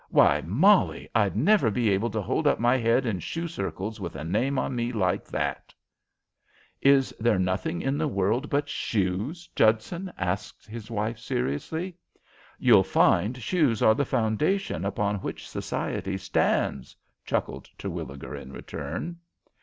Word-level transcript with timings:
Why, 0.09 0.41
Molly, 0.43 1.07
I'd 1.13 1.35
never 1.35 1.69
be 1.69 1.91
able 1.91 2.09
to 2.09 2.23
hold 2.23 2.47
up 2.47 2.57
my 2.59 2.75
head 2.75 3.05
in 3.05 3.19
shoe 3.19 3.47
circles 3.47 3.99
with 4.01 4.15
a 4.15 4.23
name 4.23 4.57
on 4.57 4.75
me 4.75 4.91
like 4.91 5.25
that." 5.25 5.75
"Is 6.81 7.13
there 7.19 7.37
nothing 7.37 7.83
in 7.83 7.99
the 7.99 8.07
world 8.07 8.49
but 8.49 8.67
shoes, 8.67 9.47
Judson?" 9.55 10.11
asked 10.17 10.65
his 10.65 10.89
wife, 10.89 11.19
seriously. 11.19 11.93
"You'll 12.57 12.81
find 12.83 13.37
shoes 13.37 13.83
are 13.83 13.93
the 13.93 14.03
foundation 14.03 14.85
upon 14.85 15.17
which 15.17 15.47
society 15.47 16.17
stands," 16.17 16.95
chuckled 17.23 17.69
Terwilliger 17.77 18.35
in 18.35 18.51
return. 18.51 19.17